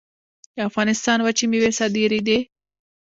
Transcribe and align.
د 0.55 0.57
افغانستان 0.69 1.19
وچې 1.21 1.45
میوې 1.51 1.71
صادرېدې 1.79 2.37